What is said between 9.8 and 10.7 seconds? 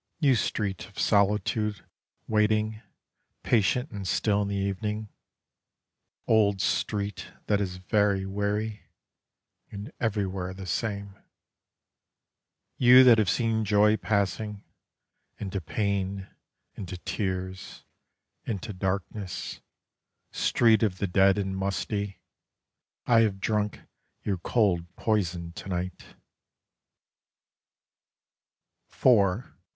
everywhere the